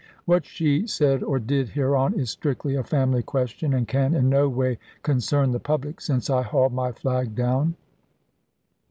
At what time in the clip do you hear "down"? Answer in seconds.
7.35-7.75